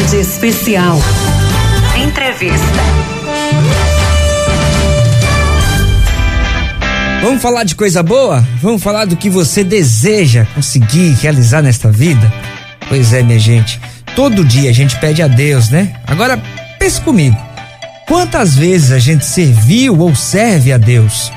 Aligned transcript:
Tarde 0.00 0.16
Especial. 0.16 0.98
Entrevista. 1.94 2.64
Vamos 7.20 7.42
falar 7.42 7.64
de 7.64 7.74
coisa 7.74 8.02
boa? 8.02 8.42
Vamos 8.62 8.82
falar 8.82 9.04
do 9.04 9.14
que 9.14 9.28
você 9.28 9.62
deseja 9.62 10.46
conseguir 10.54 11.10
realizar 11.20 11.60
nesta 11.60 11.90
vida? 11.90 12.32
Pois 12.88 13.12
é, 13.12 13.22
minha 13.22 13.38
gente. 13.38 13.78
Todo 14.16 14.42
dia 14.42 14.70
a 14.70 14.72
gente 14.72 14.98
pede 14.98 15.22
a 15.22 15.28
Deus, 15.28 15.68
né? 15.68 15.94
Agora, 16.06 16.42
pense 16.78 16.98
comigo. 17.02 17.36
Quantas 18.08 18.54
vezes 18.54 18.92
a 18.92 18.98
gente 18.98 19.26
serviu 19.26 19.98
ou 19.98 20.14
serve 20.14 20.72
a 20.72 20.78
Deus? 20.78 21.30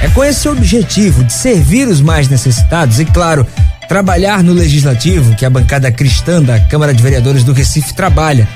É 0.00 0.08
com 0.08 0.24
esse 0.24 0.48
objetivo 0.48 1.22
de 1.22 1.34
servir 1.34 1.86
os 1.86 2.00
mais 2.00 2.28
necessitados 2.28 2.98
e, 2.98 3.04
claro, 3.04 3.46
trabalhar 3.90 4.44
no 4.44 4.52
legislativo 4.52 5.34
que 5.34 5.44
a 5.44 5.50
bancada 5.50 5.90
cristã 5.90 6.40
da 6.40 6.60
Câmara 6.60 6.94
de 6.94 7.02
Vereadores 7.02 7.42
do 7.42 7.52
Recife 7.52 7.92
trabalha. 7.92 8.48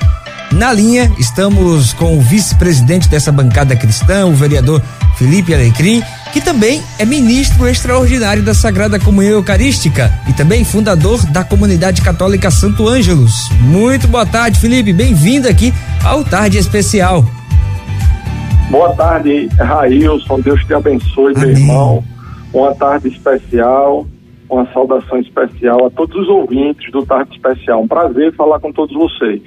Na 0.53 0.73
linha, 0.73 1.11
estamos 1.19 1.93
com 1.93 2.17
o 2.17 2.21
vice-presidente 2.21 3.09
dessa 3.09 3.33
bancada 3.33 3.75
cristã, 3.75 4.27
o 4.27 4.33
vereador 4.33 4.81
Felipe 5.17 5.53
Alecrim, 5.53 6.01
que 6.33 6.41
também 6.41 6.81
é 7.01 7.05
ministro 7.05 7.67
extraordinário 7.67 8.45
da 8.45 8.55
Sagrada 8.55 8.97
Comunhão 9.01 9.33
Eucarística 9.33 10.09
e 10.29 10.33
também 10.35 10.65
fundador 10.65 11.21
da 11.27 11.43
comunidade 11.43 12.01
católica 12.01 12.49
Santo 12.49 12.87
Ângelos. 12.87 13.51
Muito 13.59 14.07
boa 14.07 14.25
tarde, 14.25 14.61
Felipe. 14.61 14.93
Bem-vindo 14.93 15.49
aqui 15.49 15.75
ao 16.05 16.23
Tarde 16.23 16.59
Especial. 16.59 17.25
Boa 18.71 18.95
tarde, 18.95 19.49
Railson. 19.59 20.39
Deus 20.39 20.65
te 20.65 20.75
abençoe, 20.75 21.35
Amém. 21.35 21.49
meu 21.49 21.59
irmão. 21.59 22.05
Uma 22.53 22.73
tarde 22.73 23.09
especial, 23.09 24.07
uma 24.55 24.73
saudação 24.73 25.19
especial 25.19 25.87
a 25.87 25.91
todos 25.91 26.17
os 26.17 26.29
ouvintes 26.29 26.91
do 26.93 27.05
Tarde 27.05 27.33
Especial. 27.33 27.83
Um 27.83 27.89
prazer 27.89 28.33
falar 28.35 28.61
com 28.61 28.73
todos 28.73 28.95
vocês. 28.95 29.43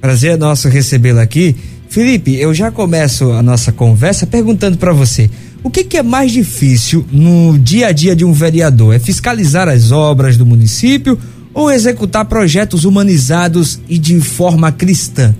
Prazer 0.00 0.32
é 0.32 0.36
nosso 0.36 0.68
recebê-lo 0.68 1.20
aqui. 1.20 1.54
Felipe, 1.88 2.40
eu 2.40 2.54
já 2.54 2.70
começo 2.70 3.32
a 3.32 3.42
nossa 3.42 3.72
conversa 3.72 4.26
perguntando 4.26 4.78
para 4.78 4.92
você: 4.92 5.30
o 5.62 5.70
que, 5.70 5.84
que, 5.84 5.96
é 5.96 6.02
mais 6.02 6.32
difícil 6.32 7.04
no 7.12 7.58
dia 7.58 7.88
a 7.88 7.92
dia 7.92 8.16
de 8.16 8.24
um 8.24 8.32
vereador? 8.32 8.94
É 8.94 8.98
fiscalizar 8.98 9.68
as 9.68 9.92
obras 9.92 10.36
do 10.36 10.46
município 10.46 11.18
ou 11.52 11.70
executar 11.70 12.24
projetos 12.24 12.84
humanizados 12.84 13.80
e 13.88 13.98
de 13.98 14.20
forma 14.20 14.72
cristã? 14.72 15.34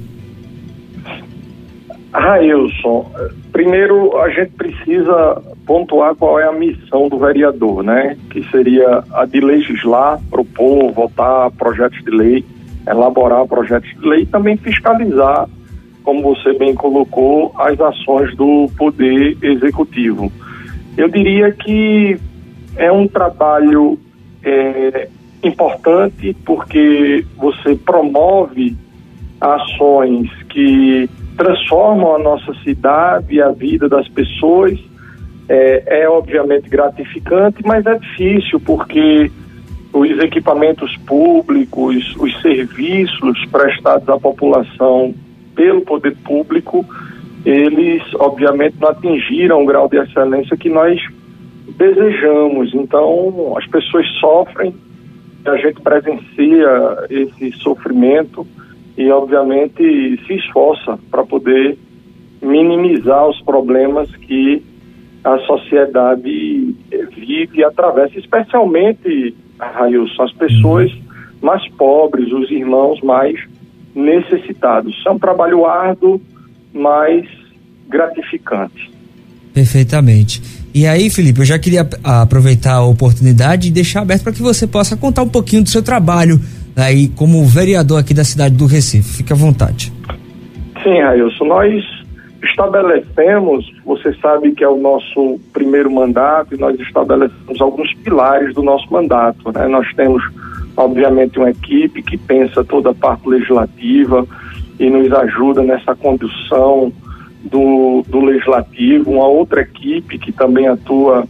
Railson, 2.13 3.11
primeiro 3.51 4.17
a 4.19 4.29
gente 4.29 4.51
precisa 4.51 5.43
pontuar 5.73 6.15
qual 6.15 6.39
é 6.39 6.47
a 6.47 6.53
missão 6.53 7.09
do 7.09 7.17
vereador, 7.17 7.83
né? 7.83 8.15
Que 8.29 8.47
seria 8.51 9.03
a 9.11 9.25
de 9.25 9.41
legislar, 9.41 10.21
propor, 10.29 10.93
votar 10.93 11.51
projetos 11.53 11.99
de 12.05 12.11
lei, 12.11 12.45
elaborar 12.87 13.47
projetos 13.47 13.89
de 13.89 14.07
lei 14.07 14.21
e 14.25 14.27
também 14.27 14.59
fiscalizar 14.59 15.49
como 16.03 16.21
você 16.21 16.53
bem 16.59 16.75
colocou, 16.75 17.55
as 17.57 17.81
ações 17.81 18.37
do 18.37 18.69
Poder 18.77 19.39
Executivo. 19.41 20.31
Eu 20.99 21.09
diria 21.09 21.51
que 21.53 22.19
é 22.77 22.93
um 22.93 23.09
trabalho 23.09 23.99
é, 24.45 25.09
importante 25.43 26.37
porque 26.45 27.25
você 27.39 27.77
promove 27.77 28.77
ações 29.41 30.29
que 30.51 31.09
transformam 31.35 32.17
a 32.17 32.19
nossa 32.19 32.53
cidade 32.63 33.37
e 33.37 33.41
a 33.41 33.53
vida 33.53 33.89
das 33.89 34.07
pessoas. 34.09 34.92
É, 35.49 36.03
é 36.03 36.09
obviamente 36.09 36.69
gratificante, 36.69 37.59
mas 37.65 37.85
é 37.85 37.99
difícil 37.99 38.61
porque 38.61 39.31
os 39.93 40.11
equipamentos 40.21 40.97
públicos, 40.99 42.15
os 42.17 42.41
serviços 42.41 43.45
prestados 43.47 44.09
à 44.09 44.19
população 44.19 45.15
pelo 45.55 45.83
poder 45.83 46.17
público, 46.25 46.87
eles 47.45 48.03
obviamente 48.15 48.77
não 48.81 48.89
atingiram 48.89 49.63
o 49.63 49.67
grau 49.67 49.89
de 49.89 49.99
excelência 49.99 50.57
que 50.57 50.71
nós 50.71 51.01
desejamos. 51.77 52.73
Então, 52.75 53.55
as 53.57 53.67
pessoas 53.67 54.07
sofrem, 54.19 54.75
a 55.45 55.57
gente 55.57 55.81
presencia 55.81 57.07
esse 57.11 57.53
sofrimento 57.59 58.47
e 58.97 59.11
obviamente 59.11 60.21
se 60.27 60.35
esforça 60.35 60.99
para 61.11 61.25
poder 61.25 61.77
minimizar 62.41 63.29
os 63.29 63.41
problemas 63.43 64.15
que 64.17 64.63
a 65.25 65.39
sociedade 65.41 66.75
vive 67.15 67.59
e 67.59 67.65
atravessa, 67.65 68.19
especialmente, 68.19 69.35
Railson, 69.59 70.23
as 70.23 70.33
pessoas 70.33 70.93
mais 71.41 71.67
pobres, 71.73 72.33
os 72.33 72.51
irmãos 72.51 73.01
mais 73.03 73.39
necessitados. 73.95 74.95
É 75.07 75.11
um 75.11 75.19
trabalho 75.19 75.67
árduo, 75.67 76.21
mas 76.73 77.27
gratificante. 77.89 78.91
Perfeitamente. 79.53 80.43
E 80.75 80.87
aí, 80.87 81.11
Felipe, 81.11 81.41
eu 81.41 81.45
já 81.45 81.59
queria 81.59 81.87
aproveitar 82.03 82.77
a 82.77 82.85
oportunidade 82.85 83.69
e 83.69 83.71
deixar 83.71 84.01
aberto 84.01 84.23
para 84.23 84.33
que 84.33 84.43
você 84.43 84.67
possa 84.67 84.97
contar 84.97 85.23
um 85.23 85.29
pouquinho 85.29 85.63
do 85.63 85.69
seu 85.69 85.83
trabalho 85.83 86.41
aí 86.75 87.09
como 87.09 87.45
vereador 87.45 88.01
aqui 88.01 88.15
da 88.15 88.25
cidade 88.25 88.55
do 88.57 88.65
Recife. 88.65 89.19
Fique 89.19 89.33
à 89.33 89.37
vontade. 89.37 89.93
Sim, 90.83 91.01
Railson, 91.01 91.45
nós 91.45 92.02
estabelecemos, 92.43 93.73
você 93.85 94.13
sabe 94.15 94.53
que 94.53 94.65
é 94.65 94.69
o 94.69 94.77
nosso 94.77 95.41
primeiro 95.53 95.91
mandato, 95.91 96.55
e 96.55 96.59
nós 96.59 96.79
estabelecemos 96.81 97.61
alguns 97.61 97.93
pilares 97.95 98.55
do 98.55 98.63
nosso 98.63 98.93
mandato. 98.93 99.53
Né? 99.53 99.67
Nós 99.69 99.87
temos 99.95 100.23
obviamente, 100.77 101.39
uma 101.39 101.51
equipe 101.51 102.03
que 102.03 102.17
pensa 102.17 102.65
toda 102.65 102.91
a 102.91 102.95
parte 102.95 103.29
legislativa 103.29 104.27
e 104.79 104.89
nos 104.89 105.13
ajuda 105.13 105.63
nessa 105.63 105.95
condução 105.95 106.93
do, 107.45 108.05
do 108.09 108.21
legislativo, 108.21 109.11
uma 109.11 109.27
outra 109.27 109.63
equipe 109.63 110.19
que 110.19 110.33
também 110.33 110.69
atua 110.69 111.27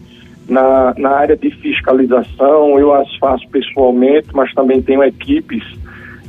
na, 0.49 0.94
na 0.97 1.11
área 1.11 1.37
de 1.37 1.50
fiscalização, 1.50 2.79
eu 2.79 2.94
as 2.94 3.15
faço 3.17 3.49
pessoalmente, 3.49 4.29
mas 4.33 4.53
também 4.53 4.83
tenho 4.83 5.03
equipes 5.03 5.62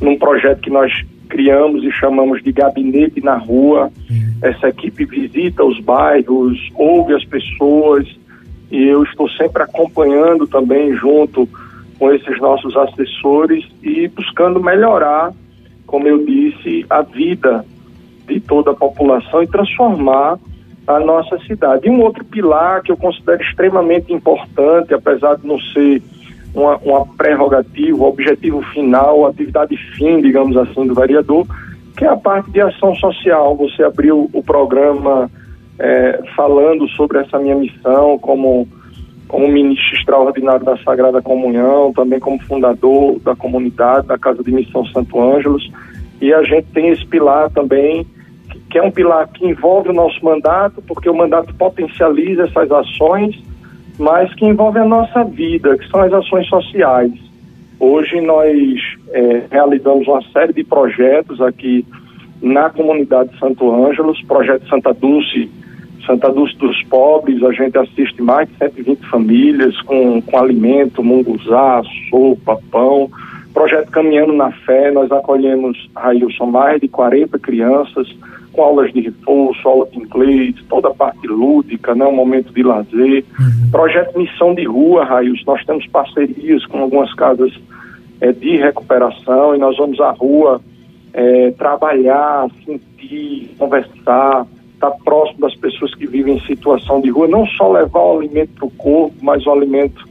num 0.02 0.18
projeto 0.18 0.62
que 0.62 0.70
nós 0.70 0.92
criamos 1.30 1.84
e 1.84 1.92
chamamos 1.92 2.42
de 2.44 2.52
Gabinete 2.52 3.22
na 3.22 3.36
Rua. 3.36 3.92
Uhum. 4.10 4.23
Essa 4.44 4.68
equipe 4.68 5.06
visita 5.06 5.64
os 5.64 5.80
bairros, 5.80 6.60
ouve 6.76 7.16
as 7.16 7.24
pessoas 7.24 8.06
e 8.70 8.84
eu 8.84 9.04
estou 9.04 9.30
sempre 9.30 9.64
acompanhando 9.64 10.46
também 10.46 10.94
junto 10.96 11.48
com 11.98 12.12
esses 12.12 12.38
nossos 12.42 12.76
assessores 12.76 13.66
e 13.82 14.08
buscando 14.10 14.62
melhorar, 14.62 15.32
como 15.88 16.08
eu 16.08 16.26
disse, 16.26 16.86
a 16.90 17.02
vida 17.02 17.66
de 18.28 18.42
toda 18.42 18.72
a 18.72 18.76
população 18.76 19.42
e 19.42 19.48
transformar 19.48 20.38
a 20.86 21.00
nossa 21.00 21.38
cidade. 21.48 21.88
E 21.88 21.90
um 21.90 22.02
outro 22.02 22.26
pilar 22.26 22.82
que 22.82 22.92
eu 22.92 22.98
considero 22.98 23.42
extremamente 23.42 24.12
importante, 24.12 24.94
apesar 24.94 25.38
de 25.38 25.48
não 25.48 25.58
ser 25.58 26.02
uma, 26.54 26.76
uma 26.78 27.06
prerrogativa, 27.06 28.04
objetivo 28.04 28.62
final, 28.74 29.26
atividade 29.26 29.78
fim, 29.96 30.22
digamos 30.22 30.58
assim, 30.58 30.86
do 30.86 30.94
vereador, 30.94 31.48
que 31.96 32.06
é 32.06 32.10
a 32.10 32.18
parte 32.18 32.52
de 32.52 32.62
ação 32.62 32.96
social. 32.96 33.56
Você 33.58 33.84
abriu 33.84 34.30
o 34.34 34.44
programa 34.44 35.30
é, 35.80 36.22
falando 36.36 36.88
sobre 36.90 37.20
essa 37.20 37.40
minha 37.40 37.56
missão 37.56 38.18
como 38.20 38.68
como 39.28 39.48
ministro 39.48 39.98
extraordinário 39.98 40.64
da 40.64 40.78
Sagrada 40.78 41.20
Comunhão, 41.20 41.92
também 41.92 42.20
como 42.20 42.40
fundador 42.44 43.20
da 43.22 43.36
comunidade 43.36 44.06
da 44.06 44.16
Casa 44.16 44.44
de 44.44 44.52
Missão 44.52 44.86
Santo 44.86 45.20
Ângelos. 45.20 45.72
E 46.22 46.32
a 46.32 46.44
gente 46.44 46.68
tem 46.68 46.90
esse 46.90 47.04
pilar 47.08 47.50
também, 47.50 48.06
que 48.70 48.78
é 48.78 48.84
um 48.84 48.92
pilar 48.92 49.28
que 49.30 49.44
envolve 49.44 49.90
o 49.90 49.94
nosso 49.94 50.24
mandato, 50.24 50.84
porque 50.84 51.10
o 51.10 51.16
mandato 51.16 51.52
potencializa 51.56 52.44
essas 52.44 52.72
ações, 52.72 53.36
mas 53.98 54.32
que 54.36 54.46
envolve 54.46 54.78
a 54.78 54.86
nossa 54.86 55.24
vida, 55.24 55.80
que 55.80 55.90
são 55.90 56.02
as 56.02 56.14
ações 56.14 56.48
sociais. 56.48 57.12
Hoje 57.80 58.22
nós 58.22 58.80
é, 59.12 59.44
realizamos 59.52 60.08
uma 60.08 60.22
série 60.32 60.54
de 60.54 60.64
projetos 60.64 61.42
aqui 61.42 61.86
na 62.42 62.70
comunidade 62.70 63.32
de 63.32 63.40
Santo 63.40 63.72
Ângelos, 63.72 64.22
projeto 64.24 64.68
Santa 64.68 64.94
Dulce 64.94 65.50
Santa 66.06 66.30
Dulce 66.32 66.58
dos 66.58 66.82
Pobres, 66.84 67.42
a 67.44 67.52
gente 67.52 67.78
assiste 67.78 68.22
mais 68.22 68.48
de 68.50 68.58
120 68.58 69.06
famílias 69.08 69.80
com, 69.82 70.22
com 70.22 70.38
alimento, 70.38 71.04
munguzá, 71.04 71.82
sopa, 72.10 72.60
pão. 72.72 73.10
Projeto 73.54 73.92
Caminhando 73.92 74.34
na 74.34 74.52
Fé, 74.52 74.92
nós 74.92 75.12
acolhemos, 75.12 75.90
Railson, 75.96 76.48
mais 76.48 76.82
de 76.82 76.88
40 76.88 77.38
crianças 77.40 78.08
com 78.52 78.62
aulas 78.62 78.92
de 78.92 79.02
reforço, 79.02 79.68
aula 79.68 79.88
de 79.88 79.98
inglês, 79.98 80.56
toda 80.70 80.90
a 80.90 80.94
parte 80.94 81.26
lúdica, 81.28 81.96
né, 81.96 82.06
um 82.06 82.16
momento 82.16 82.54
de 82.54 82.62
lazer. 82.62 83.24
Uhum. 83.40 83.72
Projeto 83.72 84.18
Missão 84.18 84.54
de 84.54 84.64
Rua, 84.66 85.06
Railson, 85.06 85.44
nós 85.48 85.66
temos 85.66 85.88
parcerias 85.88 86.66
com 86.66 86.80
algumas 86.80 87.14
casas 87.14 87.52
é, 88.24 88.32
de 88.32 88.56
recuperação 88.56 89.54
e 89.54 89.58
nós 89.58 89.76
vamos 89.76 90.00
à 90.00 90.12
rua 90.12 90.62
é, 91.14 91.52
trabalhar, 91.52 92.48
sentir, 92.66 93.54
conversar, 93.60 94.48
estar 94.74 94.92
próximo 95.04 95.42
das 95.42 95.54
pessoas 95.56 95.94
que 95.94 96.08
vivem 96.08 96.38
em 96.38 96.46
situação 96.46 97.02
de 97.02 97.10
rua, 97.10 97.28
não 97.28 97.46
só 97.46 97.70
levar 97.70 98.00
o 98.00 98.20
alimento 98.20 98.54
para 98.56 98.66
o 98.66 98.72
corpo, 98.72 99.16
mas 99.22 99.46
o 99.46 99.52
alimento 99.52 100.08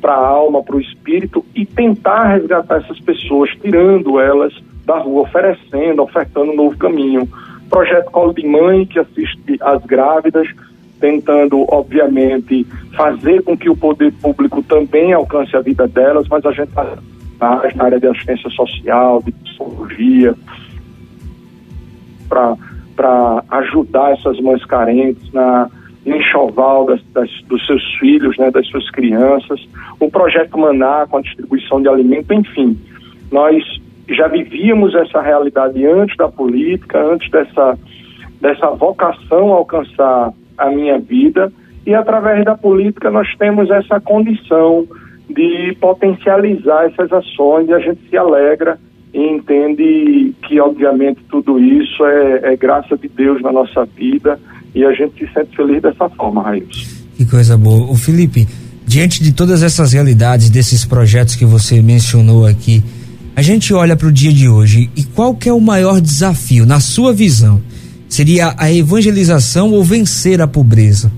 para 0.00 0.12
a 0.12 0.26
alma, 0.26 0.60
para 0.60 0.74
o 0.74 0.80
espírito 0.80 1.44
e 1.54 1.64
tentar 1.64 2.34
resgatar 2.34 2.78
essas 2.78 2.98
pessoas, 2.98 3.50
tirando 3.62 4.18
elas 4.18 4.52
da 4.84 4.98
rua, 4.98 5.22
oferecendo, 5.22 6.02
ofertando 6.02 6.50
um 6.50 6.56
novo 6.56 6.76
caminho. 6.76 7.28
Projeto 7.70 8.10
Colo 8.10 8.34
de 8.34 8.44
Mãe, 8.44 8.84
que 8.84 8.98
assiste 8.98 9.56
as 9.60 9.80
grávidas, 9.84 10.48
tentando, 10.98 11.64
obviamente, 11.72 12.66
fazer 12.96 13.42
com 13.44 13.56
que 13.56 13.70
o 13.70 13.76
poder 13.76 14.12
público 14.14 14.64
também 14.64 15.12
alcance 15.12 15.56
a 15.56 15.60
vida 15.60 15.86
delas, 15.86 16.26
mas 16.28 16.44
a 16.44 16.50
gente 16.50 16.68
está 16.68 16.98
na 17.42 17.84
área 17.84 17.98
de 17.98 18.06
assistência 18.06 18.48
social, 18.50 19.22
de 19.22 19.32
psicologia, 19.32 20.34
para 22.28 23.44
ajudar 23.50 24.12
essas 24.12 24.38
mães 24.40 24.64
carentes 24.64 25.32
na 25.32 25.68
enxoval 26.06 26.86
das, 26.86 27.00
das, 27.12 27.30
dos 27.48 27.64
seus 27.66 27.82
filhos, 27.98 28.36
né, 28.38 28.50
das 28.50 28.66
suas 28.68 28.88
crianças, 28.90 29.60
o 30.00 30.10
projeto 30.10 30.58
Maná 30.58 31.06
com 31.08 31.18
a 31.18 31.22
distribuição 31.22 31.80
de 31.80 31.88
alimento, 31.88 32.32
enfim, 32.32 32.78
nós 33.30 33.62
já 34.08 34.26
vivíamos 34.28 34.94
essa 34.94 35.20
realidade 35.20 35.84
antes 35.86 36.16
da 36.16 36.28
política, 36.28 37.00
antes 37.00 37.30
dessa, 37.30 37.78
dessa 38.40 38.70
vocação 38.70 39.52
a 39.52 39.56
alcançar 39.58 40.32
a 40.58 40.70
minha 40.70 40.98
vida 40.98 41.52
e 41.86 41.94
através 41.94 42.44
da 42.44 42.56
política 42.56 43.10
nós 43.10 43.28
temos 43.36 43.70
essa 43.70 44.00
condição 44.00 44.86
de 45.28 45.76
potencializar 45.80 46.86
essas 46.86 47.12
ações 47.12 47.68
e 47.68 47.72
a 47.72 47.78
gente 47.78 48.00
se 48.08 48.16
alegra 48.16 48.78
e 49.14 49.20
entende 49.20 50.34
que 50.46 50.60
obviamente 50.60 51.20
tudo 51.30 51.58
isso 51.58 52.04
é, 52.04 52.52
é 52.52 52.56
graça 52.56 52.96
de 52.96 53.08
Deus 53.08 53.42
na 53.42 53.52
nossa 53.52 53.84
vida 53.84 54.38
e 54.74 54.84
a 54.84 54.92
gente 54.92 55.18
se 55.18 55.32
sente 55.32 55.54
feliz 55.54 55.82
dessa 55.82 56.08
forma, 56.10 56.42
Raiz. 56.42 57.06
Que 57.16 57.26
coisa 57.26 57.56
boa. 57.56 57.90
O 57.90 57.94
Felipe, 57.94 58.46
diante 58.86 59.22
de 59.22 59.32
todas 59.32 59.62
essas 59.62 59.92
realidades 59.92 60.48
desses 60.48 60.84
projetos 60.84 61.36
que 61.36 61.44
você 61.44 61.82
mencionou 61.82 62.46
aqui, 62.46 62.82
a 63.36 63.42
gente 63.42 63.72
olha 63.72 63.96
para 63.96 64.08
o 64.08 64.12
dia 64.12 64.32
de 64.32 64.48
hoje 64.48 64.90
e 64.96 65.04
qual 65.04 65.34
que 65.34 65.48
é 65.48 65.52
o 65.52 65.60
maior 65.60 66.00
desafio 66.00 66.66
na 66.66 66.80
sua 66.80 67.12
visão? 67.12 67.60
Seria 68.08 68.54
a 68.58 68.72
evangelização 68.72 69.72
ou 69.72 69.82
vencer 69.82 70.40
a 70.40 70.46
pobreza? 70.46 71.10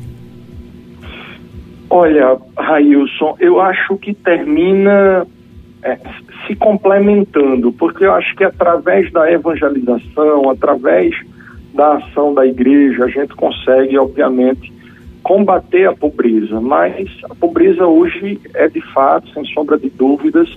Olha, 1.96 2.36
Railson, 2.58 3.36
eu 3.38 3.60
acho 3.60 3.96
que 3.98 4.12
termina 4.12 5.24
é, 5.80 5.96
se 6.44 6.56
complementando, 6.56 7.70
porque 7.70 8.04
eu 8.04 8.12
acho 8.12 8.34
que 8.34 8.42
através 8.42 9.12
da 9.12 9.30
evangelização, 9.30 10.50
através 10.50 11.14
da 11.72 11.98
ação 11.98 12.34
da 12.34 12.44
igreja, 12.44 13.04
a 13.04 13.08
gente 13.08 13.32
consegue, 13.36 13.96
obviamente, 13.96 14.72
combater 15.22 15.86
a 15.86 15.92
pobreza. 15.92 16.60
Mas 16.60 17.08
a 17.30 17.34
pobreza 17.36 17.86
hoje 17.86 18.40
é, 18.54 18.66
de 18.66 18.80
fato, 18.92 19.28
sem 19.28 19.44
sombra 19.44 19.78
de 19.78 19.88
dúvidas, 19.88 20.48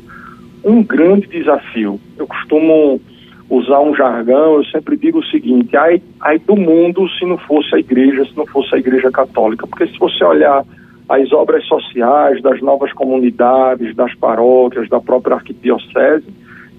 um 0.63 0.81
grande 0.81 1.27
desafio. 1.27 1.99
Eu 2.17 2.25
costumo 2.25 2.99
usar 3.47 3.81
um 3.81 3.95
jargão, 3.95 4.55
eu 4.55 4.65
sempre 4.65 4.97
digo 4.97 5.19
o 5.19 5.25
seguinte: 5.25 5.77
ai, 5.77 6.01
ai 6.19 6.39
do 6.39 6.55
mundo 6.55 7.07
se 7.09 7.25
não 7.25 7.37
fosse 7.37 7.75
a 7.75 7.79
igreja, 7.79 8.25
se 8.25 8.35
não 8.35 8.47
fosse 8.47 8.73
a 8.73 8.79
igreja 8.79 9.11
católica. 9.11 9.67
Porque 9.67 9.85
se 9.85 9.99
você 9.99 10.23
olhar 10.23 10.65
as 11.09 11.31
obras 11.31 11.65
sociais 11.65 12.41
das 12.41 12.61
novas 12.61 12.91
comunidades, 12.93 13.95
das 13.95 14.13
paróquias, 14.15 14.89
da 14.89 14.99
própria 14.99 15.35
arquidiocese, 15.35 16.27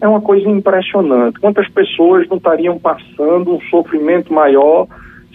é 0.00 0.06
uma 0.06 0.20
coisa 0.20 0.48
impressionante. 0.48 1.40
Quantas 1.40 1.68
pessoas 1.68 2.28
não 2.28 2.36
estariam 2.36 2.78
passando 2.78 3.54
um 3.54 3.60
sofrimento 3.62 4.32
maior 4.32 4.86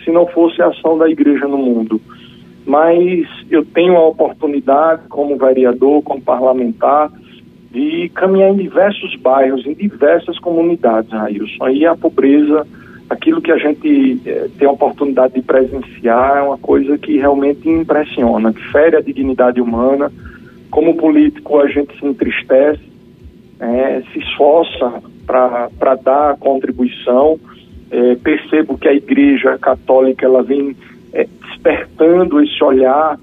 se 0.03 0.11
não 0.11 0.27
fosse 0.27 0.61
a 0.61 0.67
ação 0.67 0.97
da 0.97 1.09
igreja 1.09 1.47
no 1.47 1.57
mundo? 1.57 1.99
Mas 2.65 3.27
eu 3.49 3.65
tenho 3.65 3.97
a 3.97 4.07
oportunidade, 4.07 5.07
como 5.09 5.37
vereador, 5.37 6.01
como 6.03 6.21
parlamentar, 6.21 7.11
de 7.71 8.09
caminhar 8.13 8.51
em 8.51 8.57
diversos 8.57 9.15
bairros, 9.17 9.65
em 9.65 9.73
diversas 9.73 10.37
comunidades, 10.39 11.11
Railson. 11.11 11.65
Aí 11.65 11.85
a 11.85 11.95
pobreza, 11.95 12.65
aquilo 13.09 13.41
que 13.41 13.51
a 13.51 13.57
gente 13.57 14.21
eh, 14.25 14.49
tem 14.57 14.67
a 14.67 14.71
oportunidade 14.71 15.33
de 15.33 15.41
presenciar, 15.41 16.37
é 16.37 16.41
uma 16.41 16.57
coisa 16.57 16.97
que 16.97 17.17
realmente 17.17 17.67
impressiona, 17.69 18.53
que 18.53 18.71
fere 18.71 18.95
a 18.95 19.01
dignidade 19.01 19.61
humana. 19.61 20.11
Como 20.71 20.95
político, 20.95 21.59
a 21.59 21.67
gente 21.67 21.97
se 21.99 22.05
entristece, 22.05 22.81
é, 23.59 24.01
se 24.11 24.19
esforça 24.19 25.01
para 25.25 25.95
dar 26.03 26.37
contribuição. 26.37 27.39
É, 27.91 28.15
percebo 28.15 28.77
que 28.77 28.87
a 28.87 28.93
Igreja 28.93 29.57
Católica 29.59 30.25
ela 30.25 30.41
vem 30.41 30.75
é, 31.13 31.27
despertando 31.41 32.41
esse 32.41 32.63
olhar 32.63 33.19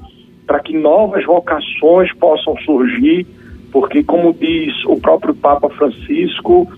para 0.47 0.61
que 0.61 0.77
novas 0.77 1.25
vocações 1.25 2.13
possam 2.15 2.57
surgir 2.59 3.27
porque, 3.73 4.03
como 4.03 4.33
diz 4.33 4.73
o 4.85 4.97
próprio 4.97 5.35
Papa 5.35 5.69
Francisco, 5.71 6.69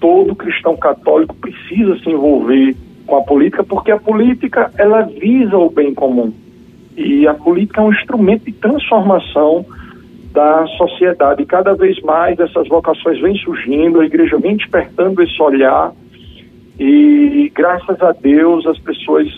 todo 0.00 0.34
cristão 0.34 0.76
católico 0.76 1.34
precisa 1.36 1.98
se 1.98 2.10
envolver 2.10 2.76
com 3.06 3.16
a 3.16 3.22
política, 3.22 3.62
porque 3.62 3.90
a 3.90 3.98
política 3.98 4.70
ela 4.76 5.02
visa 5.02 5.56
o 5.56 5.70
bem 5.70 5.94
comum 5.94 6.32
e 6.96 7.26
a 7.26 7.34
política 7.34 7.80
é 7.80 7.84
um 7.84 7.92
instrumento 7.92 8.44
de 8.44 8.52
transformação 8.52 9.64
da 10.32 10.66
sociedade. 10.78 11.42
E 11.42 11.46
cada 11.46 11.74
vez 11.74 12.00
mais 12.00 12.38
essas 12.38 12.68
vocações 12.68 13.20
vêm 13.20 13.36
surgindo, 13.36 14.00
a 14.00 14.06
igreja 14.06 14.38
vem 14.38 14.56
despertando 14.56 15.22
esse 15.22 15.40
olhar 15.40 15.92
e 16.78 17.50
graças 17.54 18.02
a 18.02 18.12
Deus 18.12 18.66
as 18.66 18.78
pessoas 18.78 19.28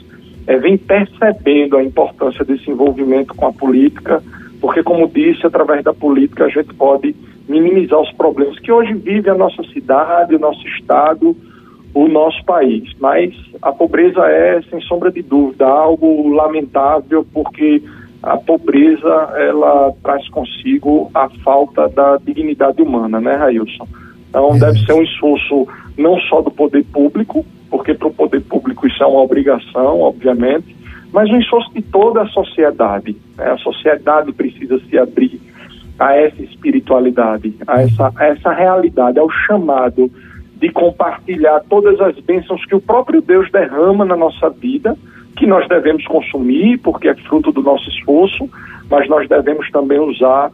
é, 0.47 0.57
vêm 0.57 0.77
percebendo 0.77 1.77
a 1.77 1.85
importância 1.85 2.45
desse 2.45 2.71
envolvimento 2.71 3.35
com 3.35 3.47
a 3.47 3.53
política 3.53 4.23
porque, 4.61 4.83
como 4.83 5.09
disse, 5.09 5.47
através 5.47 5.85
da 5.85 5.95
política 5.95 6.47
a 6.47 6.49
gente 6.49 6.75
pode 6.75 7.15
minimizar 7.49 8.01
os 8.01 8.13
problemas 8.13 8.59
que 8.59 8.71
hoje 8.71 8.93
vive 8.95 9.31
a 9.31 9.35
nossa 9.35 9.63
cidade, 9.73 10.35
o 10.35 10.39
nosso 10.39 10.67
estado, 10.69 11.37
o 11.95 12.07
nosso 12.07 12.45
país. 12.45 12.93
Mas 13.01 13.35
a 13.63 13.73
pobreza 13.73 14.21
é, 14.27 14.61
sem 14.71 14.81
sombra 14.83 15.11
de 15.11 15.23
dúvida, 15.23 15.67
algo 15.67 16.29
lamentável, 16.29 17.27
porque 17.33 17.83
a 18.23 18.37
pobreza 18.37 19.33
ela 19.37 19.93
traz 20.03 20.29
consigo 20.29 21.11
a 21.15 21.29
falta 21.43 21.89
da 21.89 22.19
dignidade 22.19 22.83
humana, 22.83 23.21
né, 23.21 23.37
Railson? 23.37 23.87
Então 24.29 24.55
é. 24.55 24.59
deve 24.59 24.79
ser 24.85 24.93
um 24.93 25.03
esforço 25.03 25.67
não 25.97 26.19
só 26.21 26.43
do 26.43 26.51
poder 26.51 26.85
público, 26.93 27.45
porque 27.71 27.95
para 27.95 28.09
o 28.09 28.15
poder 28.15 28.41
público 28.43 28.87
isso 28.87 29.03
é 29.03 29.07
uma 29.07 29.23
obrigação, 29.23 30.01
obviamente, 30.01 30.77
mas 31.13 31.31
um 31.31 31.39
esforço 31.39 31.73
de 31.73 31.83
toda 31.83 32.23
a 32.23 32.29
sociedade. 32.29 33.17
Né? 33.37 33.51
A 33.51 33.59
sociedade 33.59 34.33
precisa 34.33 34.79
se 34.81 34.99
abrir 34.99 35.41
a 35.99 36.15
essa 36.15 36.43
espiritualidade, 36.43 37.55
a 37.67 37.83
essa, 37.83 38.13
a 38.15 38.27
essa 38.27 38.53
realidade, 38.53 39.19
ao 39.19 39.29
chamado 39.31 40.11
de 40.57 40.71
compartilhar 40.71 41.63
todas 41.69 42.01
as 42.01 42.19
bênçãos 42.21 42.65
que 42.67 42.75
o 42.75 42.81
próprio 42.81 43.21
Deus 43.21 43.51
derrama 43.51 44.05
na 44.05 44.17
nossa 44.17 44.49
vida, 44.51 44.97
que 45.37 45.47
nós 45.47 45.67
devemos 45.69 46.05
consumir, 46.07 46.79
porque 46.79 47.09
é 47.09 47.15
fruto 47.15 47.53
do 47.53 47.63
nosso 47.63 47.89
esforço, 47.91 48.49
mas 48.91 49.09
nós 49.09 49.29
devemos 49.29 49.71
também 49.71 50.01
usar 50.01 50.51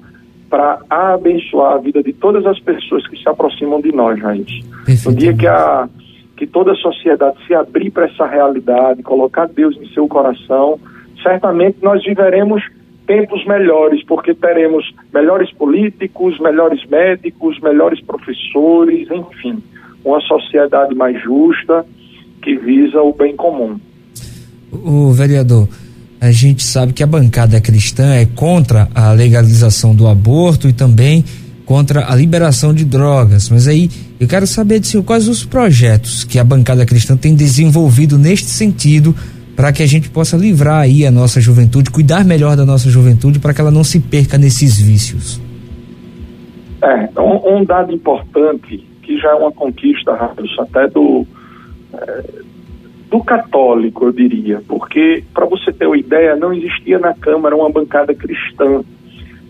para 0.50 0.78
abençoar 0.88 1.74
a 1.74 1.78
vida 1.78 2.02
de 2.02 2.12
todas 2.12 2.44
as 2.46 2.60
pessoas 2.60 3.06
que 3.08 3.16
se 3.16 3.28
aproximam 3.28 3.80
de 3.80 3.92
nós, 3.92 4.20
Raiz. 4.20 4.60
No 5.04 5.14
dia 5.14 5.34
que 5.34 5.46
a 5.46 5.88
que 6.36 6.46
toda 6.46 6.72
a 6.72 6.76
sociedade 6.76 7.36
se 7.46 7.54
abrir 7.54 7.90
para 7.90 8.06
essa 8.06 8.26
realidade, 8.26 9.02
colocar 9.02 9.46
Deus 9.46 9.76
em 9.76 9.86
seu 9.94 10.08
coração, 10.08 10.80
certamente 11.22 11.78
nós 11.80 12.02
viveremos 12.04 12.62
tempos 13.06 13.44
melhores, 13.46 14.04
porque 14.04 14.34
teremos 14.34 14.84
melhores 15.12 15.52
políticos, 15.52 16.38
melhores 16.40 16.84
médicos, 16.87 17.58
melhores 17.61 18.00
professores, 18.00 19.08
enfim, 19.11 19.62
uma 20.04 20.20
sociedade 20.20 20.94
mais 20.94 21.20
justa 21.23 21.84
que 22.42 22.56
visa 22.56 23.00
o 23.00 23.12
bem 23.12 23.34
comum. 23.37 23.78
O 24.73 25.12
vereador, 25.12 25.68
a 26.20 26.30
gente 26.30 26.62
sabe 26.62 26.92
que 26.92 27.02
a 27.02 27.06
bancada 27.06 27.61
cristã 27.61 28.14
é 28.14 28.26
contra 28.26 28.88
a 28.94 29.12
legalização 29.12 29.94
do 29.94 30.06
aborto 30.06 30.68
e 30.68 30.73
também 30.73 31.25
contra 31.64 32.11
a 32.11 32.14
liberação 32.14 32.75
de 32.75 32.84
drogas. 32.84 33.49
Mas 33.49 33.66
aí 33.66 33.90
eu 34.20 34.28
quero 34.28 34.46
saber 34.46 34.80
de 34.80 34.87
senhor 34.87 35.02
quais 35.02 35.28
os 35.28 35.44
projetos 35.44 36.25
que 36.25 36.38
a 36.38 36.44
bancada 36.44 36.84
cristã 36.84 37.16
tem 37.16 37.34
desenvolvido 37.34 38.18
neste 38.18 38.49
sentido 38.49 39.14
para 39.56 39.73
que 39.73 39.82
a 39.82 39.87
gente 39.87 40.11
possa 40.11 40.37
livrar 40.37 40.80
aí 40.80 41.06
a 41.06 41.11
nossa 41.11 41.40
juventude, 41.40 41.90
cuidar 41.90 42.25
melhor 42.25 42.56
da 42.56 42.64
nossa 42.64 42.90
juventude 42.90 43.38
para 43.38 43.54
que 43.54 43.61
ela 43.61 43.70
não 43.70 43.84
se 43.84 44.00
perca 44.00 44.37
nesses 44.37 44.80
vícios. 44.80 45.40
É, 46.82 47.20
um, 47.20 47.58
um 47.58 47.64
dado 47.64 47.92
importante 47.92 48.87
que 49.02 49.18
já 49.18 49.30
é 49.30 49.34
uma 49.34 49.52
conquista, 49.52 50.12
até 50.58 50.88
do 50.88 51.26
é, 51.94 52.44
do 53.11 53.23
católico, 53.23 54.06
eu 54.06 54.12
diria, 54.12 54.61
porque 54.66 55.23
para 55.32 55.46
você 55.46 55.73
ter 55.73 55.87
uma 55.87 55.96
ideia, 55.96 56.34
não 56.34 56.52
existia 56.52 56.99
na 56.99 57.14
Câmara 57.14 57.54
uma 57.54 57.70
bancada 57.70 58.12
cristã 58.12 58.82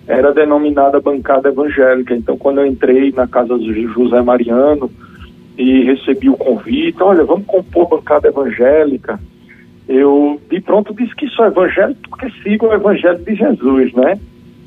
era 0.07 0.33
denominada 0.33 1.01
bancada 1.01 1.49
evangélica. 1.49 2.15
Então, 2.15 2.37
quando 2.37 2.61
eu 2.61 2.67
entrei 2.67 3.11
na 3.13 3.27
casa 3.27 3.57
do 3.57 3.73
José 3.93 4.21
Mariano 4.23 4.91
e 5.57 5.85
recebi 5.85 6.29
o 6.29 6.37
convite, 6.37 7.03
olha, 7.03 7.25
vamos 7.25 7.47
compor 7.47 7.89
bancada 7.89 8.29
evangélica, 8.29 9.19
eu 9.89 10.41
de 10.51 10.61
pronto 10.61 10.95
disse 10.95 11.15
que 11.15 11.29
sou 11.29 11.47
evangélico 11.47 12.01
porque 12.09 12.31
sigo 12.43 12.67
o 12.67 12.73
evangelho 12.73 13.19
de 13.19 13.35
Jesus, 13.35 13.93
né? 13.93 14.19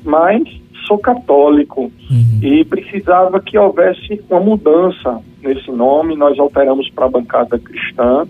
Mas 0.04 0.42
sou 0.86 0.98
católico 0.98 1.92
uhum. 2.10 2.40
e 2.42 2.64
precisava 2.64 3.40
que 3.40 3.58
houvesse 3.58 4.20
uma 4.30 4.40
mudança 4.40 5.20
nesse 5.42 5.70
nome, 5.70 6.16
nós 6.16 6.38
alteramos 6.38 6.88
para 6.90 7.06
a 7.06 7.10
bancada 7.10 7.58
cristã, 7.58 8.26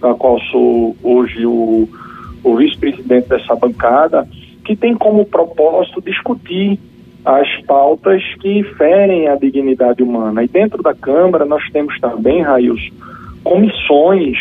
da 0.00 0.14
qual 0.14 0.38
sou 0.50 0.96
hoje 1.02 1.46
o, 1.46 1.88
o 2.44 2.56
vice-presidente 2.56 3.28
dessa 3.28 3.54
bancada, 3.54 4.28
que 4.64 4.76
tem 4.76 4.94
como 4.94 5.24
propósito 5.24 6.02
discutir 6.02 6.78
as 7.24 7.48
pautas 7.66 8.22
que 8.40 8.62
ferem 8.76 9.28
a 9.28 9.36
dignidade 9.36 10.02
humana. 10.02 10.42
E 10.42 10.48
dentro 10.48 10.82
da 10.82 10.94
Câmara 10.94 11.44
nós 11.44 11.62
temos 11.70 11.98
também, 12.00 12.42
Raios, 12.42 12.90
comissões 13.44 14.36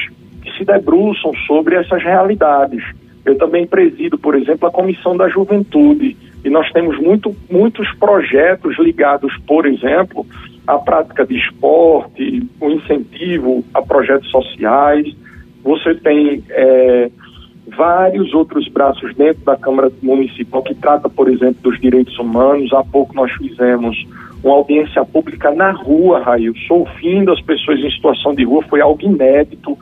se 0.62 0.65
debruçam 0.65 1.34
sobre 1.48 1.75
essas 1.75 2.03
realidades. 2.03 2.84
Eu 3.25 3.38
também 3.38 3.65
presido, 3.65 4.18
por 4.18 4.36
exemplo, 4.36 4.68
a 4.68 4.72
Comissão 4.72 5.18
da 5.18 5.27
Juventude, 5.27 6.15
e 6.44 6.50
nós 6.50 6.72
temos 6.72 6.98
muito, 7.00 7.36
muitos 7.50 7.91
projetos 7.96 8.77
ligados, 8.80 9.36
por 9.46 9.65
exemplo, 9.65 10.25
à 10.65 10.77
prática 10.77 11.25
de 11.25 11.38
esporte, 11.38 12.48
o 12.60 12.70
incentivo 12.70 13.63
a 13.74 13.82
projetos 13.82 14.30
sociais. 14.32 15.15
Você 15.63 15.94
tem 15.96 16.44
é, 16.50 17.12
vários 17.68 18.34
outros 18.34 18.68
braços 18.68 19.13
dentro 19.15 19.44
da 19.44 19.56
Câmara 19.56 19.91
Municipal 20.01 20.63
que 20.63 20.74
trata, 20.74 21.08
por 21.10 21.30
exemplo, 21.30 21.62
dos 21.62 21.80
direitos 21.80 22.18
humanos. 22.18 22.74
Há 22.74 22.84
pouco 22.84 23.13
nós 23.13 23.32
fizemos 23.34 24.03
uma 24.44 24.56
audiência 24.56 25.06
pública 25.06 25.51
na 25.51 25.72
rua, 25.72 26.22
Raio, 26.22 26.53
ouvindo 26.72 27.32
as 27.32 27.41
pessoas 27.41 27.80
em 27.80 27.91
situação 27.91 28.34
de 28.34 28.44
rua, 28.44 28.63
foi 28.63 28.82
algo 28.82 29.00
inédito 29.03 29.77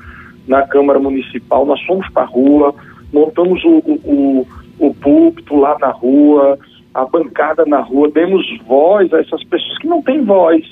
na 0.49 0.67
Câmara 0.67 0.99
Municipal. 0.99 1.65
Nós 1.65 1.81
fomos 1.85 2.09
para 2.09 2.23
a 2.23 2.25
rua, 2.25 2.73
montamos 3.13 3.63
o, 3.63 3.77
o, 3.85 4.47
o 4.79 4.93
púlpito 4.95 5.55
lá 5.55 5.77
na 5.79 5.91
rua, 5.91 6.57
a 6.93 7.05
bancada 7.05 7.65
na 7.65 7.79
rua, 7.79 8.09
demos 8.09 8.45
voz 8.67 9.13
a 9.13 9.19
essas 9.19 9.43
pessoas 9.43 9.77
que 9.77 9.87
não 9.87 10.01
têm 10.01 10.25
voz. 10.25 10.65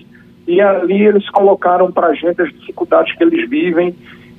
E 0.48 0.60
ali 0.60 1.06
eles 1.06 1.30
colocaram 1.30 1.92
para 1.92 2.08
a 2.08 2.14
gente 2.16 2.42
as 2.42 2.52
dificuldades 2.52 3.16
que 3.16 3.24
eles 3.24 3.48
vivem 3.50 3.96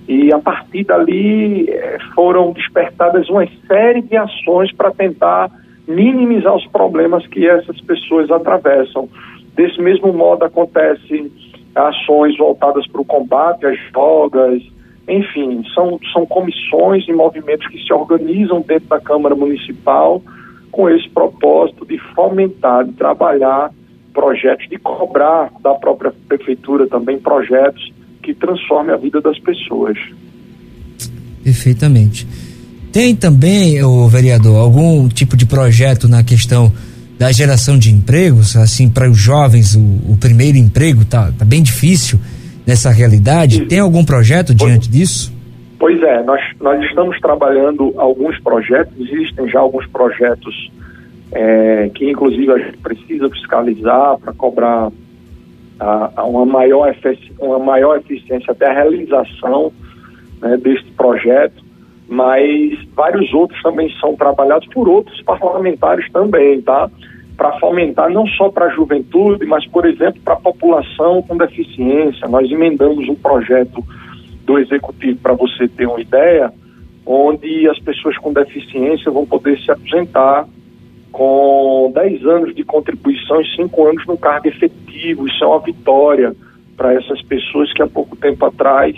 e 0.09 0.33
a 0.33 0.38
partir 0.38 0.85
dali 0.85 1.68
eh, 1.68 1.99
foram 2.14 2.52
despertadas 2.52 3.28
uma 3.28 3.47
série 3.66 4.00
de 4.00 4.16
ações 4.16 4.73
para 4.73 4.90
tentar 4.90 5.50
minimizar 5.87 6.57
os 6.57 6.66
problemas 6.66 7.26
que 7.26 7.47
essas 7.47 7.78
pessoas 7.83 8.30
atravessam. 8.30 9.09
Desse 9.54 9.80
mesmo 9.80 10.12
modo 10.12 10.45
acontecem 10.45 11.30
ações 11.75 12.37
voltadas 12.38 12.87
para 12.88 13.00
o 13.02 13.04
combate 13.04 13.66
às 13.66 13.78
drogas, 13.92 14.62
enfim, 15.08 15.62
são, 15.74 15.98
são 16.12 16.26
comissões 16.26 17.06
e 17.08 17.12
movimentos 17.12 17.66
que 17.68 17.82
se 17.82 17.92
organizam 17.92 18.60
dentro 18.60 18.88
da 18.88 19.00
Câmara 19.00 19.34
Municipal 19.34 20.22
com 20.70 20.88
esse 20.90 21.08
propósito 21.08 21.86
de 21.86 21.98
fomentar, 22.14 22.84
de 22.84 22.92
trabalhar 22.92 23.70
projetos, 24.12 24.68
de 24.68 24.76
cobrar 24.78 25.50
da 25.62 25.74
própria 25.74 26.12
prefeitura 26.28 26.86
também 26.86 27.18
projetos 27.18 27.90
que 28.22 28.34
transforme 28.34 28.92
a 28.92 28.96
vida 28.96 29.20
das 29.20 29.38
pessoas. 29.38 29.96
Perfeitamente. 31.42 32.26
Tem 32.92 33.14
também, 33.14 33.82
o 33.82 34.06
vereador, 34.08 34.56
algum 34.56 35.08
tipo 35.08 35.36
de 35.36 35.46
projeto 35.46 36.08
na 36.08 36.22
questão 36.22 36.72
da 37.18 37.32
geração 37.32 37.78
de 37.78 37.90
empregos, 37.90 38.56
assim, 38.56 38.88
para 38.88 39.10
os 39.10 39.18
jovens, 39.18 39.74
o, 39.74 39.80
o, 40.12 40.16
primeiro 40.20 40.58
emprego 40.58 41.04
tá, 41.04 41.32
tá 41.36 41.44
bem 41.44 41.62
difícil 41.62 42.18
nessa 42.68 42.90
realidade. 42.90 43.64
Tem 43.64 43.80
algum 43.80 44.04
projeto 44.04 44.54
diante 44.54 44.90
disso? 44.90 45.32
Pois 45.78 46.02
é, 46.02 46.22
nós, 46.22 46.40
nós 46.60 46.84
estamos 46.84 47.18
trabalhando 47.18 47.94
alguns 47.96 48.38
projetos, 48.40 48.92
existem 49.00 49.48
já 49.48 49.60
alguns 49.60 49.87
projetos 49.87 50.70
é, 51.32 51.90
que 51.94 52.10
inclusive 52.10 52.52
a 52.52 52.58
gente 52.58 52.76
precisa 52.78 53.30
fiscalizar 53.30 54.18
para 54.18 54.34
cobrar 54.34 54.90
a, 55.80 56.10
a 56.16 56.25
uma, 56.25 56.44
maior 56.44 56.94
uma 57.40 57.58
maior 57.58 57.96
eficiência 57.98 58.52
até 58.52 58.66
a 58.66 58.75
realização 58.75 59.72
né, 60.42 60.58
deste 60.58 60.90
projeto, 60.92 61.64
mas 62.06 62.78
vários 62.94 63.32
outros 63.32 63.62
também 63.62 63.90
são 63.98 64.14
trabalhados 64.14 64.68
por 64.75 64.88
outros 64.88 65.22
parlamentares 65.22 66.10
também, 66.12 66.60
tá? 66.60 66.90
Para 67.38 67.59
fomentar 67.59 68.11
não 68.11 68.26
só 68.26 68.50
para 68.50 68.66
a 68.66 68.71
juventude, 68.71 69.47
mas, 69.47 69.66
por 69.68 69.87
exemplo, 69.87 70.21
para 70.23 70.35
a 70.35 70.40
população 70.40 71.23
com 71.23 71.37
deficiência. 71.37 72.28
Nós 72.28 72.50
emendamos 72.50 73.09
um 73.09 73.14
projeto 73.14 73.83
do 74.45 74.59
Executivo, 74.59 75.18
para 75.21 75.33
você 75.35 75.66
ter 75.68 75.87
uma 75.87 76.00
ideia, 76.00 76.52
onde 77.07 77.68
as 77.68 77.78
pessoas 77.78 78.18
com 78.18 78.33
deficiência 78.33 79.11
vão 79.11 79.25
poder 79.25 79.59
se 79.61 79.71
aposentar 79.71 80.47
com 81.12 81.90
10 81.95 82.26
anos 82.26 82.54
de 82.54 82.64
contribuição 82.64 83.40
e 83.40 83.57
5 83.57 83.87
anos 83.87 84.07
no 84.07 84.18
cargo 84.18 84.49
efetivo. 84.49 85.26
Isso 85.26 85.42
é 85.42 85.47
uma 85.47 85.61
vitória 85.61 86.35
para 86.76 86.92
essas 86.95 87.23
pessoas 87.23 87.73
que 87.73 87.83
há 87.83 87.87
pouco 87.87 88.16
tempo 88.16 88.45
atrás 88.45 88.97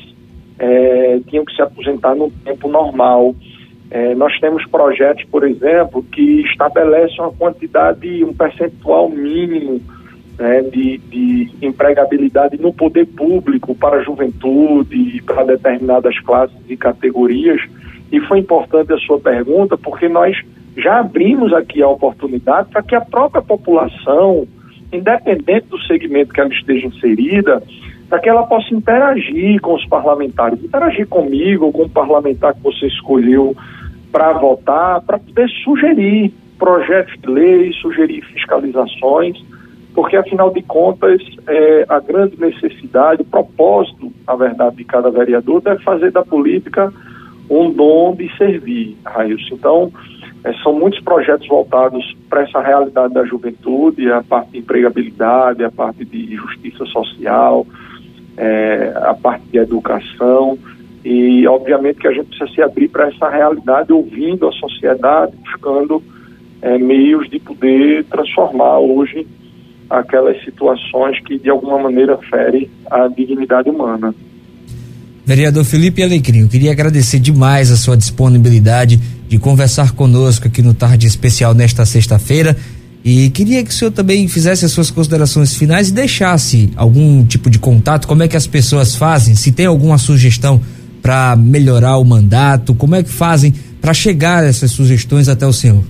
é, 0.58 1.20
tinham 1.26 1.44
que 1.44 1.54
se 1.54 1.62
aposentar 1.62 2.14
no 2.14 2.30
tempo 2.44 2.68
normal. 2.68 3.34
É, 3.90 4.14
nós 4.14 4.38
temos 4.38 4.64
projetos, 4.66 5.24
por 5.24 5.42
exemplo, 5.42 6.02
que 6.12 6.42
estabelecem 6.42 7.18
uma 7.18 7.32
quantidade, 7.32 8.24
um 8.24 8.32
percentual 8.32 9.08
mínimo 9.08 9.80
né, 10.38 10.62
de, 10.62 10.98
de 10.98 11.50
empregabilidade 11.60 12.56
no 12.60 12.72
poder 12.72 13.04
público 13.06 13.74
para 13.74 13.96
a 13.96 14.02
juventude, 14.02 15.20
para 15.26 15.42
determinadas 15.44 16.18
classes 16.20 16.56
e 16.68 16.76
categorias. 16.76 17.60
E 18.12 18.20
foi 18.20 18.38
importante 18.38 18.92
a 18.92 18.98
sua 18.98 19.18
pergunta, 19.18 19.76
porque 19.76 20.08
nós 20.08 20.36
já 20.76 21.00
abrimos 21.00 21.52
aqui 21.52 21.82
a 21.82 21.88
oportunidade 21.88 22.70
para 22.70 22.82
que 22.82 22.94
a 22.94 23.00
própria 23.00 23.42
população, 23.42 24.46
independente 24.92 25.66
do 25.66 25.80
segmento 25.82 26.32
que 26.32 26.40
ela 26.40 26.52
esteja 26.54 26.86
inserida, 26.86 27.60
para 28.08 28.20
que 28.20 28.28
ela 28.28 28.44
possa 28.44 28.72
interagir 28.74 29.60
com 29.60 29.74
os 29.74 29.86
parlamentares, 29.86 30.62
interagir 30.62 31.06
comigo, 31.06 31.70
com 31.72 31.82
o 31.82 31.88
parlamentar 31.88 32.54
que 32.54 32.62
você 32.62 32.86
escolheu 32.86 33.54
para 34.10 34.32
votar, 34.32 35.00
para 35.02 35.18
poder 35.18 35.48
sugerir 35.64 36.32
projetos 36.58 37.14
de 37.20 37.28
lei, 37.28 37.72
sugerir 37.72 38.22
fiscalizações, 38.22 39.42
porque 39.94 40.16
afinal 40.16 40.50
de 40.52 40.62
contas 40.62 41.20
é, 41.46 41.86
a 41.88 41.98
grande 42.00 42.38
necessidade, 42.38 43.22
o 43.22 43.24
propósito, 43.24 44.12
na 44.26 44.36
verdade, 44.36 44.76
de 44.76 44.84
cada 44.84 45.10
vereador 45.10 45.60
deve 45.60 45.82
fazer 45.82 46.12
da 46.12 46.22
política 46.22 46.92
um 47.48 47.72
dom 47.72 48.14
de 48.14 48.30
servir, 48.36 48.96
Raíssa. 49.04 49.54
Então, 49.54 49.90
é, 50.44 50.52
são 50.62 50.72
muitos 50.72 51.00
projetos 51.00 51.48
voltados 51.48 52.16
para 52.28 52.42
essa 52.42 52.60
realidade 52.60 53.12
da 53.12 53.24
juventude, 53.24 54.10
a 54.10 54.22
parte 54.22 54.52
de 54.52 54.58
empregabilidade, 54.58 55.64
a 55.64 55.70
parte 55.70 56.04
de 56.04 56.36
justiça 56.36 56.84
social, 56.86 57.66
é, 58.36 58.92
a 58.96 59.14
parte 59.14 59.44
de 59.50 59.58
educação 59.58 60.58
e 61.04 61.46
obviamente 61.46 61.98
que 62.00 62.08
a 62.08 62.12
gente 62.12 62.26
precisa 62.26 62.50
se 62.54 62.62
abrir 62.62 62.88
para 62.88 63.08
essa 63.08 63.28
realidade, 63.28 63.92
ouvindo 63.92 64.46
a 64.46 64.52
sociedade, 64.52 65.32
buscando 65.42 66.02
é, 66.60 66.76
meios 66.76 67.28
de 67.30 67.38
poder 67.38 68.04
transformar 68.04 68.78
hoje 68.78 69.26
aquelas 69.88 70.42
situações 70.44 71.18
que 71.24 71.38
de 71.38 71.50
alguma 71.50 71.78
maneira 71.78 72.16
ferem 72.18 72.70
a 72.90 73.08
dignidade 73.08 73.70
humana. 73.70 74.14
Vereador 75.24 75.64
Felipe 75.64 76.02
Alecrim, 76.02 76.40
eu 76.40 76.48
queria 76.48 76.72
agradecer 76.72 77.18
demais 77.18 77.70
a 77.70 77.76
sua 77.76 77.96
disponibilidade 77.96 78.98
de 79.28 79.38
conversar 79.38 79.92
conosco 79.92 80.48
aqui 80.48 80.60
no 80.60 80.74
Tarde 80.74 81.06
Especial 81.06 81.54
nesta 81.54 81.86
sexta-feira. 81.86 82.56
E 83.04 83.30
queria 83.30 83.64
que 83.64 83.70
o 83.70 83.72
senhor 83.72 83.90
também 83.90 84.28
fizesse 84.28 84.64
as 84.64 84.72
suas 84.72 84.90
considerações 84.90 85.54
finais 85.54 85.88
e 85.88 85.92
deixasse 85.92 86.70
algum 86.76 87.24
tipo 87.24 87.48
de 87.48 87.58
contato, 87.58 88.06
como 88.06 88.22
é 88.22 88.28
que 88.28 88.36
as 88.36 88.46
pessoas 88.46 88.94
fazem, 88.94 89.34
se 89.34 89.52
tem 89.52 89.66
alguma 89.66 89.96
sugestão 89.96 90.60
para 91.02 91.36
melhorar 91.36 91.98
o 91.98 92.04
mandato, 92.04 92.74
como 92.74 92.94
é 92.94 93.02
que 93.02 93.10
fazem 93.10 93.52
para 93.80 93.94
chegar 93.94 94.44
essas 94.44 94.70
sugestões 94.70 95.28
até 95.28 95.46
o 95.46 95.52
senhor? 95.52 95.82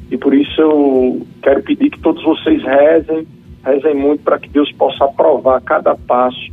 e 0.09 0.17
por 0.17 0.33
isso 0.33 0.61
eu 0.61 1.27
quero 1.41 1.61
pedir 1.63 1.89
que 1.89 1.99
todos 1.99 2.23
vocês 2.23 2.63
rezem, 2.63 3.27
rezem 3.63 3.95
muito 3.95 4.23
para 4.23 4.39
que 4.39 4.49
Deus 4.49 4.71
possa 4.73 5.05
aprovar 5.05 5.61
cada 5.61 5.95
passo 5.95 6.51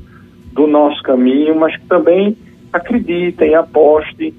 do 0.53 0.67
nosso 0.67 1.03
caminho, 1.03 1.55
mas 1.57 1.77
que 1.77 1.87
também 1.87 2.37
acreditem, 2.73 3.55
apostem 3.55 4.35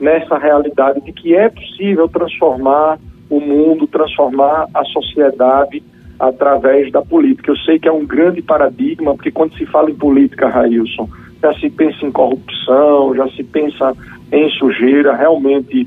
nessa 0.00 0.38
realidade 0.38 1.00
de 1.02 1.12
que 1.12 1.34
é 1.34 1.48
possível 1.48 2.08
transformar 2.08 2.98
o 3.28 3.40
mundo, 3.40 3.86
transformar 3.86 4.68
a 4.74 4.84
sociedade 4.84 5.82
através 6.18 6.90
da 6.90 7.02
política. 7.02 7.50
Eu 7.50 7.56
sei 7.58 7.78
que 7.78 7.88
é 7.88 7.92
um 7.92 8.06
grande 8.06 8.40
paradigma, 8.40 9.14
porque 9.14 9.30
quando 9.30 9.56
se 9.56 9.66
fala 9.66 9.90
em 9.90 9.94
política, 9.94 10.48
Railson, 10.48 11.08
já 11.42 11.52
se 11.54 11.68
pensa 11.70 12.04
em 12.04 12.10
corrupção, 12.10 13.14
já 13.14 13.28
se 13.30 13.44
pensa 13.44 13.94
em 14.32 14.48
sujeira, 14.50 15.14
realmente 15.14 15.86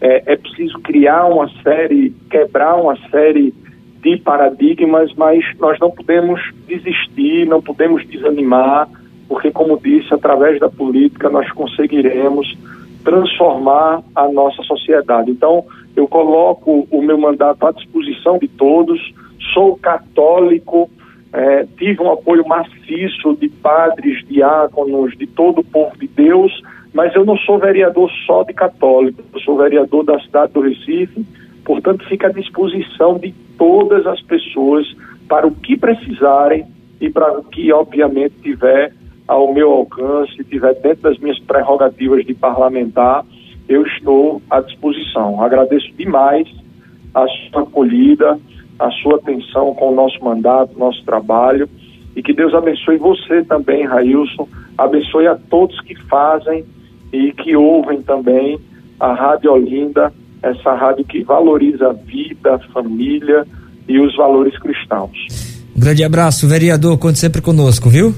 é, 0.00 0.32
é 0.32 0.36
preciso 0.36 0.78
criar 0.80 1.26
uma 1.26 1.48
série, 1.62 2.14
quebrar 2.30 2.76
uma 2.76 2.96
série 3.10 3.54
de 4.02 4.16
paradigmas, 4.18 5.12
mas 5.14 5.44
nós 5.58 5.78
não 5.80 5.90
podemos 5.90 6.40
desistir, 6.66 7.46
não 7.46 7.60
podemos 7.60 8.06
desanimar, 8.06 8.88
porque, 9.28 9.50
como 9.50 9.78
disse, 9.78 10.12
através 10.14 10.60
da 10.60 10.68
política 10.68 11.28
nós 11.28 11.50
conseguiremos 11.52 12.56
transformar 13.02 14.02
a 14.14 14.28
nossa 14.28 14.62
sociedade. 14.62 15.30
Então, 15.30 15.64
eu 15.94 16.06
coloco 16.06 16.86
o 16.90 17.02
meu 17.02 17.18
mandato 17.18 17.66
à 17.66 17.72
disposição 17.72 18.38
de 18.38 18.48
todos, 18.48 19.00
sou 19.54 19.76
católico, 19.76 20.90
é, 21.32 21.66
tive 21.78 22.02
um 22.02 22.12
apoio 22.12 22.46
maciço 22.46 23.34
de 23.36 23.48
padres, 23.48 24.26
diáconos, 24.26 25.16
de 25.16 25.26
todo 25.26 25.60
o 25.60 25.64
povo 25.64 25.96
de 25.98 26.06
Deus, 26.06 26.52
mas 26.92 27.14
eu 27.14 27.24
não 27.24 27.36
sou 27.38 27.58
vereador 27.58 28.10
só 28.26 28.42
de 28.42 28.52
católico, 28.52 29.22
eu 29.32 29.40
sou 29.40 29.56
vereador 29.56 30.04
da 30.04 30.18
cidade 30.20 30.52
do 30.52 30.60
Recife, 30.60 31.24
portanto, 31.64 32.06
fica 32.08 32.28
à 32.28 32.32
disposição 32.32 33.18
de 33.18 33.32
todas 33.58 34.06
as 34.06 34.20
pessoas 34.22 34.86
para 35.28 35.46
o 35.46 35.50
que 35.50 35.76
precisarem 35.76 36.66
e 37.00 37.10
para 37.10 37.38
o 37.38 37.44
que, 37.44 37.72
obviamente, 37.72 38.34
tiver 38.42 38.92
ao 39.26 39.52
meu 39.52 39.72
alcance, 39.72 40.44
tiver 40.44 40.74
dentro 40.74 41.02
das 41.02 41.18
minhas 41.18 41.38
prerrogativas 41.40 42.24
de 42.24 42.34
parlamentar, 42.34 43.24
eu 43.68 43.84
estou 43.84 44.40
à 44.48 44.60
disposição. 44.60 45.42
Agradeço 45.42 45.92
demais 45.96 46.48
a 47.14 47.26
sua 47.26 47.62
acolhida, 47.62 48.38
a 48.78 48.90
sua 48.90 49.16
atenção 49.16 49.74
com 49.74 49.90
o 49.90 49.94
nosso 49.94 50.22
mandato, 50.22 50.78
nosso 50.78 51.04
trabalho, 51.04 51.68
e 52.14 52.22
que 52.22 52.32
Deus 52.32 52.54
abençoe 52.54 52.96
você 52.96 53.42
também, 53.42 53.84
Railson, 53.84 54.48
abençoe 54.78 55.26
a 55.26 55.34
todos 55.34 55.80
que 55.80 55.94
fazem 56.04 56.64
e 57.16 57.32
que 57.32 57.56
ouvem 57.56 58.02
também 58.02 58.58
a 59.00 59.14
Rádio 59.14 59.52
Olinda, 59.52 60.12
essa 60.42 60.74
rádio 60.74 61.04
que 61.04 61.22
valoriza 61.24 61.88
a 61.88 61.92
vida, 61.92 62.54
a 62.54 62.58
família 62.72 63.46
e 63.88 63.98
os 63.98 64.14
valores 64.16 64.58
cristãos. 64.58 65.16
Um 65.74 65.80
grande 65.80 66.04
abraço, 66.04 66.46
vereador, 66.46 66.98
conte 66.98 67.18
sempre 67.18 67.40
conosco, 67.40 67.88
viu? 67.88 68.14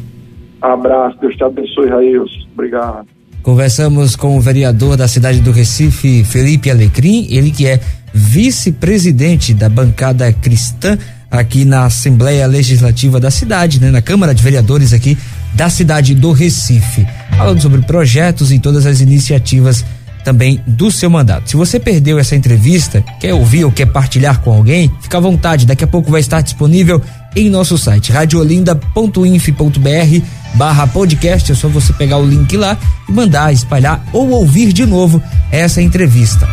Abraço, 0.61 1.19
Deus 1.21 1.37
te 1.37 1.45
abençoe, 1.45 1.89
Railson. 1.89 2.49
Obrigado. 2.53 3.07
Conversamos 3.43 4.17
com 4.17 4.37
o 4.37 4.41
vereador 4.41 4.97
da 4.97 5.07
cidade 5.07 5.41
do 5.41 5.53
Recife, 5.53 6.25
Felipe 6.25 6.71
Alecrim, 6.71 7.27
ele 7.31 7.51
que 7.51 7.67
é 7.67 7.81
vice-presidente 8.13 9.55
da 9.55 9.69
bancada 9.69 10.33
cristã 10.33 10.99
aqui 11.31 11.65
na 11.65 11.85
Assembleia 11.85 12.47
Legislativa 12.47 13.21
da 13.21 13.31
cidade, 13.31 13.81
né, 13.81 13.91
na 13.91 14.03
Câmara 14.03 14.35
de 14.35 14.43
Vereadores 14.43 14.93
aqui 14.93 15.17
da 15.55 15.69
cidade 15.69 16.15
do 16.15 16.33
Recife, 16.33 17.07
falando 17.39 17.63
sobre 17.63 17.81
projetos 17.83 18.51
e 18.51 18.59
todas 18.59 18.85
as 18.85 19.01
iniciativas 19.01 19.85
também 20.25 20.61
do 20.67 20.91
seu 20.91 21.09
mandato. 21.09 21.49
Se 21.49 21.57
você 21.57 21.81
perdeu 21.81 22.19
essa 22.19 22.37
entrevista, 22.37 23.03
quer 23.21 23.33
ouvir 23.33 23.65
ou 23.65 23.73
quer 23.73 23.87
partilhar 23.87 24.41
com 24.41 24.53
alguém, 24.53 24.93
fica 25.01 25.17
à 25.17 25.21
vontade, 25.21 25.65
daqui 25.65 25.85
a 25.85 25.87
pouco 25.87 26.11
vai 26.11 26.21
estar 26.21 26.43
disponível 26.43 27.01
em 27.37 27.49
nosso 27.49 27.79
site 27.79 28.13
radiolinda.inf.br 28.13 30.25
barra 30.55 30.87
podcast, 30.87 31.53
é 31.53 31.55
só 31.55 31.69
você 31.69 31.93
pegar 31.93 32.19
o 32.19 32.27
link 32.27 32.57
lá 32.57 32.77
e 33.09 33.13
mandar, 33.13 33.53
espalhar 33.53 34.05
ou 34.13 34.31
ouvir 34.31 34.73
de 34.73 34.85
novo 34.85 35.23
essa 35.53 35.81
entrevista. 35.81 36.49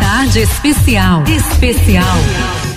Tarde 0.00 0.40
especial. 0.40 1.22
Especial. 1.24 2.71